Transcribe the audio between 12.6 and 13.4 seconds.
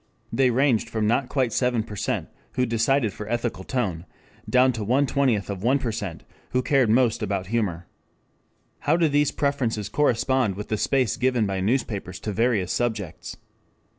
subjects?